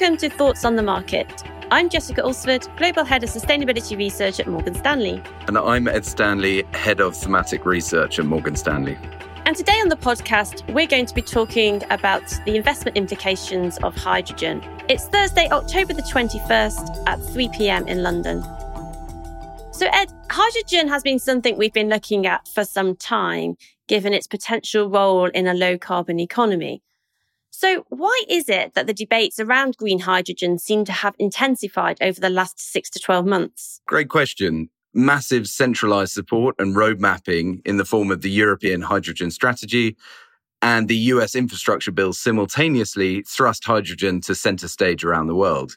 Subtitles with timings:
[0.00, 1.44] Welcome to Thoughts on the Market.
[1.70, 5.22] I'm Jessica Alsford, Global Head of Sustainability Research at Morgan Stanley.
[5.46, 8.96] And I'm Ed Stanley, Head of Thematic Research at Morgan Stanley.
[9.44, 13.94] And today on the podcast, we're going to be talking about the investment implications of
[13.94, 14.64] hydrogen.
[14.88, 18.42] It's Thursday, October the 21st at 3 pm in London.
[19.74, 23.56] So, Ed, hydrogen has been something we've been looking at for some time,
[23.86, 26.82] given its potential role in a low carbon economy.
[27.60, 32.18] So, why is it that the debates around green hydrogen seem to have intensified over
[32.18, 33.82] the last six to 12 months?
[33.86, 34.70] Great question.
[34.94, 39.98] Massive centralized support and road mapping in the form of the European Hydrogen Strategy
[40.62, 45.76] and the US infrastructure bill simultaneously thrust hydrogen to center stage around the world.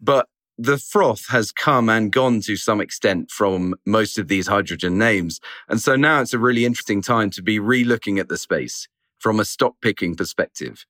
[0.00, 4.96] But the froth has come and gone to some extent from most of these hydrogen
[4.96, 5.38] names.
[5.68, 9.38] And so now it's a really interesting time to be re-looking at the space from
[9.38, 10.86] a stock picking perspective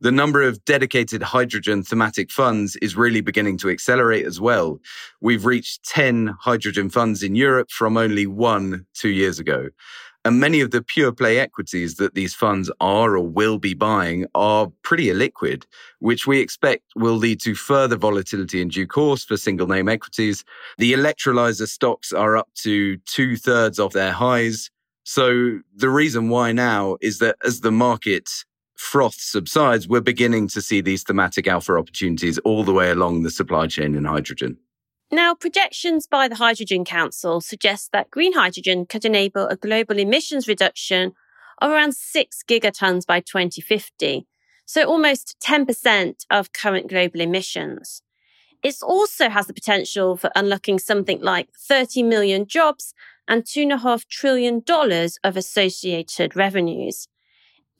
[0.00, 4.80] the number of dedicated hydrogen thematic funds is really beginning to accelerate as well.
[5.20, 9.68] We've reached 10 hydrogen funds in Europe from only one two years ago.
[10.26, 14.24] And many of the pure play equities that these funds are or will be buying
[14.34, 15.64] are pretty illiquid,
[15.98, 20.42] which we expect will lead to further volatility in due course for single name equities.
[20.78, 24.70] The electrolyzer stocks are up to two thirds of their highs.
[25.04, 28.30] So the reason why now is that as the market
[28.74, 33.30] froth subsides, we're beginning to see these thematic alpha opportunities all the way along the
[33.30, 34.58] supply chain in hydrogen.
[35.10, 40.48] Now, projections by the Hydrogen Council suggest that green hydrogen could enable a global emissions
[40.48, 41.12] reduction
[41.60, 44.26] of around 6 gigatons by 2050,
[44.66, 48.02] so almost 10% of current global emissions.
[48.62, 52.94] It also has the potential for unlocking something like 30 million jobs
[53.28, 54.62] and $2.5 trillion
[55.22, 57.06] of associated revenues.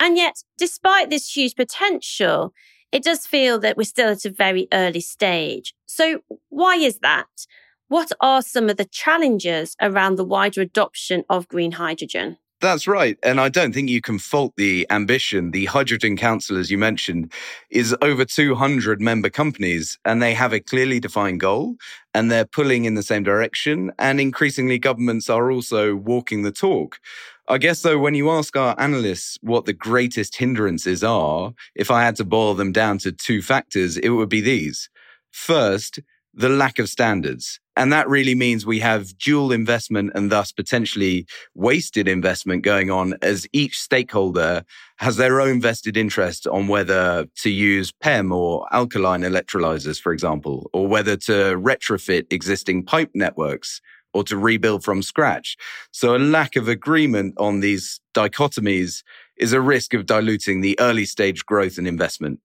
[0.00, 2.52] And yet, despite this huge potential,
[2.92, 5.74] it does feel that we're still at a very early stage.
[5.86, 7.46] So why is that?
[7.88, 12.38] What are some of the challenges around the wider adoption of green hydrogen?
[12.60, 13.18] That's right.
[13.22, 15.50] And I don't think you can fault the ambition.
[15.50, 17.30] The Hydrogen Council, as you mentioned,
[17.68, 21.76] is over 200 member companies and they have a clearly defined goal
[22.14, 23.92] and they're pulling in the same direction.
[23.98, 27.00] And increasingly, governments are also walking the talk.
[27.46, 32.02] I guess though, when you ask our analysts what the greatest hindrances are, if I
[32.02, 34.88] had to boil them down to two factors, it would be these.
[35.30, 36.00] First,
[36.32, 37.60] the lack of standards.
[37.76, 43.14] And that really means we have dual investment and thus potentially wasted investment going on
[43.20, 44.64] as each stakeholder
[44.98, 50.70] has their own vested interest on whether to use PEM or alkaline electrolyzers, for example,
[50.72, 53.80] or whether to retrofit existing pipe networks
[54.14, 55.56] or to rebuild from scratch.
[55.90, 59.02] So a lack of agreement on these dichotomies
[59.36, 62.40] is a risk of diluting the early stage growth and investment.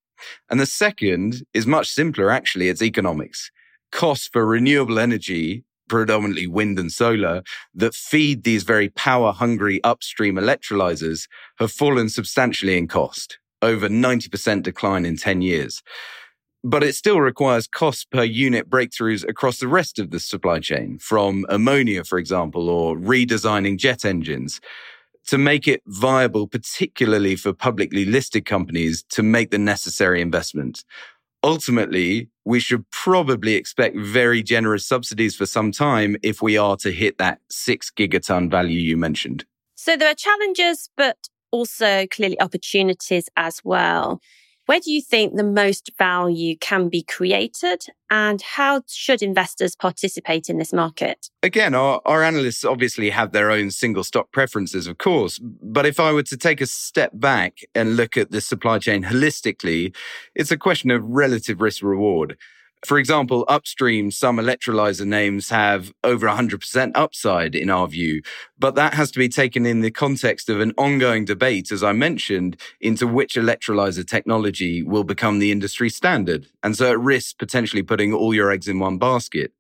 [0.49, 2.67] And the second is much simpler, actually.
[2.67, 3.51] It's economics.
[3.91, 7.43] Costs for renewable energy, predominantly wind and solar,
[7.73, 11.27] that feed these very power hungry upstream electrolyzers
[11.59, 15.81] have fallen substantially in cost, over 90% decline in 10 years
[16.63, 20.97] but it still requires cost per unit breakthroughs across the rest of the supply chain,
[20.99, 24.59] from ammonia, for example, or redesigning jet engines
[25.27, 30.83] to make it viable, particularly for publicly listed companies to make the necessary investment.
[31.43, 36.91] Ultimately, we should probably expect very generous subsidies for some time if we are to
[36.91, 39.45] hit that six gigaton value you mentioned.
[39.75, 41.17] So there are challenges, but
[41.51, 44.19] also clearly opportunities as well.
[44.69, 50.47] Where do you think the most value can be created and how should investors participate
[50.47, 51.31] in this market?
[51.41, 55.39] Again, our, our analysts obviously have their own single stock preferences, of course.
[55.39, 59.05] But if I were to take a step back and look at the supply chain
[59.05, 59.95] holistically,
[60.35, 62.37] it's a question of relative risk reward.
[62.85, 68.21] For example, upstream, some electrolyzer names have over 100% upside in our view,
[68.57, 71.91] but that has to be taken in the context of an ongoing debate, as I
[71.91, 76.47] mentioned, into which electrolyzer technology will become the industry standard.
[76.63, 79.51] And so it risks potentially putting all your eggs in one basket.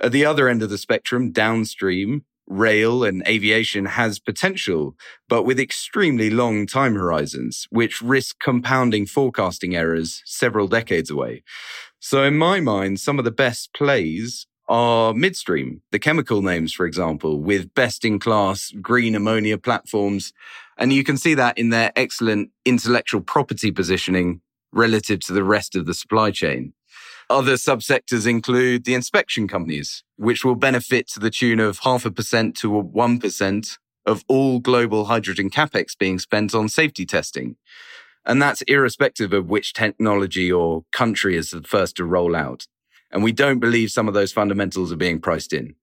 [0.00, 4.94] At the other end of the spectrum, downstream, rail and aviation has potential,
[5.28, 11.42] but with extremely long time horizons, which risk compounding forecasting errors several decades away.
[12.00, 16.86] So in my mind, some of the best plays are midstream, the chemical names, for
[16.86, 20.32] example, with best in class green ammonia platforms.
[20.78, 24.40] And you can see that in their excellent intellectual property positioning
[24.72, 26.72] relative to the rest of the supply chain.
[27.30, 32.10] Other subsectors include the inspection companies, which will benefit to the tune of half a
[32.10, 37.56] percent to 1% of all global hydrogen capex being spent on safety testing.
[38.26, 42.66] And that's irrespective of which technology or country is the first to roll out.
[43.10, 45.74] And we don't believe some of those fundamentals are being priced in.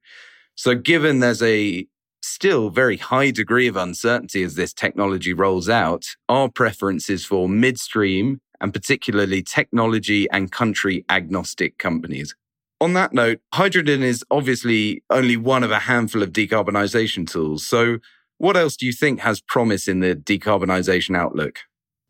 [0.56, 1.88] So given there's a
[2.22, 7.50] still very high degree of uncertainty as this technology rolls out, our preference is for
[7.50, 12.36] midstream and particularly technology and country agnostic companies.
[12.80, 17.68] On that note, hydrogen is obviously only one of a handful of decarbonisation tools.
[17.68, 17.98] So,
[18.38, 21.60] what else do you think has promise in the decarbonisation outlook?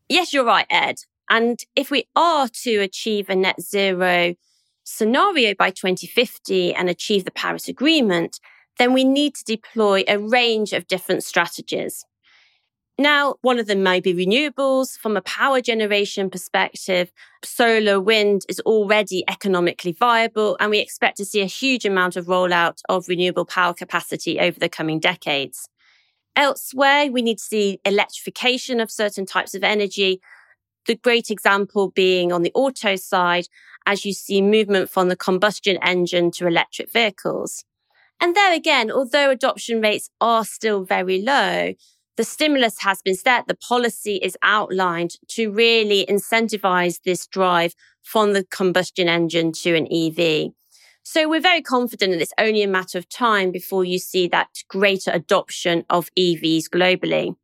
[0.08, 0.96] Yes, you're right, Ed.
[1.28, 4.34] And if we are to achieve a net zero
[4.84, 8.40] scenario by 2050 and achieve the Paris Agreement,
[8.78, 12.04] then we need to deploy a range of different strategies.
[13.02, 14.96] Now, one of them may be renewables.
[14.96, 17.10] From a power generation perspective,
[17.42, 22.26] solar, wind is already economically viable, and we expect to see a huge amount of
[22.26, 25.68] rollout of renewable power capacity over the coming decades.
[26.36, 30.20] Elsewhere, we need to see electrification of certain types of energy.
[30.86, 33.48] The great example being on the auto side,
[33.84, 37.64] as you see movement from the combustion engine to electric vehicles.
[38.20, 41.72] And there again, although adoption rates are still very low,
[42.16, 48.32] the stimulus has been set, the policy is outlined to really incentivize this drive from
[48.32, 50.52] the combustion engine to an EV.
[51.04, 54.48] So we're very confident that it's only a matter of time before you see that
[54.68, 57.34] greater adoption of EVs globally.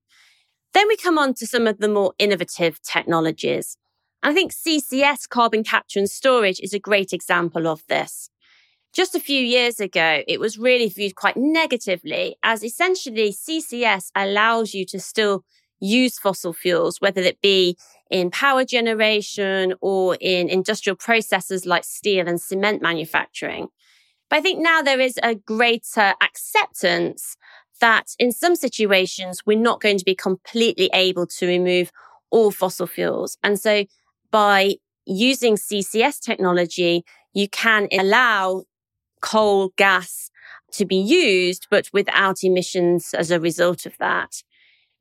[0.74, 3.76] Then we come on to some of the more innovative technologies.
[4.22, 8.30] I think CCS carbon capture and storage is a great example of this.
[8.94, 14.74] Just a few years ago, it was really viewed quite negatively as essentially CCS allows
[14.74, 15.44] you to still
[15.80, 17.76] use fossil fuels, whether it be
[18.10, 23.68] in power generation or in industrial processes like steel and cement manufacturing.
[24.28, 27.36] But I think now there is a greater acceptance
[27.80, 31.92] that in some situations, we're not going to be completely able to remove
[32.30, 33.38] all fossil fuels.
[33.42, 33.84] And so
[34.30, 34.74] by
[35.06, 38.64] using CCS technology, you can allow
[39.20, 40.30] coal, gas
[40.72, 44.42] to be used, but without emissions as a result of that.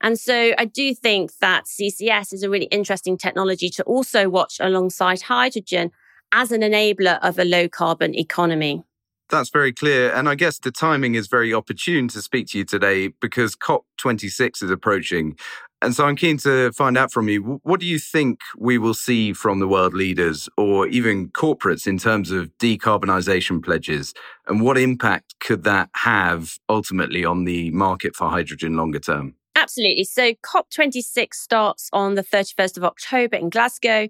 [0.01, 4.57] And so I do think that CCS is a really interesting technology to also watch
[4.59, 5.91] alongside hydrogen
[6.31, 8.83] as an enabler of a low carbon economy.
[9.29, 10.11] That's very clear.
[10.13, 14.63] And I guess the timing is very opportune to speak to you today because COP26
[14.63, 15.37] is approaching.
[15.81, 18.95] And so I'm keen to find out from you what do you think we will
[18.95, 24.13] see from the world leaders or even corporates in terms of decarbonisation pledges?
[24.47, 29.35] And what impact could that have ultimately on the market for hydrogen longer term?
[29.55, 30.03] Absolutely.
[30.03, 34.09] So COP26 starts on the 31st of October in Glasgow.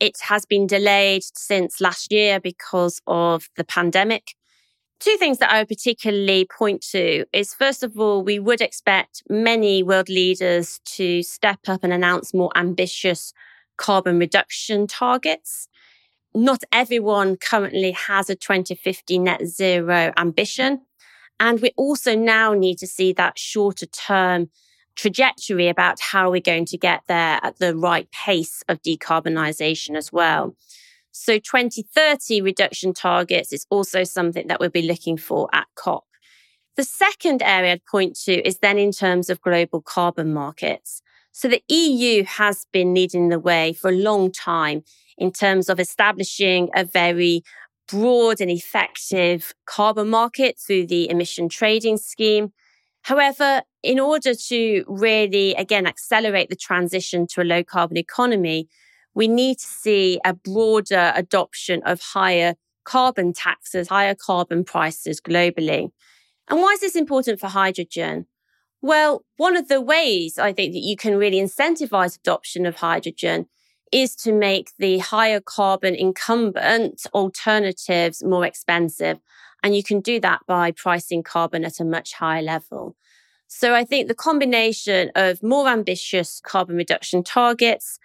[0.00, 4.34] It has been delayed since last year because of the pandemic.
[5.00, 9.22] Two things that I would particularly point to is first of all, we would expect
[9.28, 13.32] many world leaders to step up and announce more ambitious
[13.76, 15.68] carbon reduction targets.
[16.34, 20.82] Not everyone currently has a 2050 net zero ambition.
[21.40, 24.50] And we also now need to see that shorter term
[24.96, 30.12] trajectory about how we're going to get there at the right pace of decarbonisation as
[30.12, 30.54] well.
[31.16, 36.04] So 2030 reduction targets is also something that we'll be looking for at COP.
[36.76, 41.02] The second area I'd point to is then in terms of global carbon markets.
[41.30, 44.82] So the EU has been leading the way for a long time
[45.16, 47.44] in terms of establishing a very
[47.86, 52.52] broad and effective carbon market through the emission trading scheme.
[53.02, 58.68] However, in order to really, again, accelerate the transition to a low carbon economy,
[59.14, 62.54] we need to see a broader adoption of higher
[62.84, 65.90] carbon taxes, higher carbon prices globally.
[66.48, 68.26] And why is this important for hydrogen?
[68.82, 73.46] Well, one of the ways I think that you can really incentivize adoption of hydrogen
[73.90, 79.18] is to make the higher carbon incumbent alternatives more expensive.
[79.62, 82.96] And you can do that by pricing carbon at a much higher level.
[83.46, 87.98] So I think the combination of more ambitious carbon reduction targets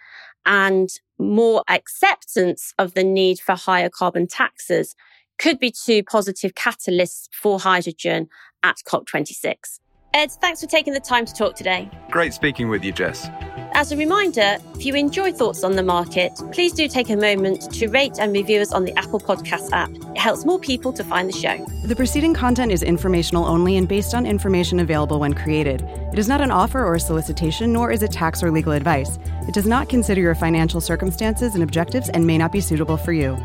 [0.46, 4.94] and more acceptance of the need for higher carbon taxes
[5.38, 8.28] could be two positive catalysts for hydrogen
[8.62, 9.80] at COP26.
[10.12, 11.88] Ed, thanks for taking the time to talk today.
[12.10, 13.28] Great speaking with you, Jess.
[13.74, 17.72] As a reminder, if you enjoy Thoughts on the Market, please do take a moment
[17.74, 19.88] to rate and review us on the Apple Podcast app.
[19.88, 21.64] It helps more people to find the show.
[21.84, 25.82] The preceding content is informational only and based on information available when created.
[26.12, 29.16] It is not an offer or a solicitation, nor is it tax or legal advice.
[29.46, 33.12] It does not consider your financial circumstances and objectives and may not be suitable for
[33.12, 33.38] you.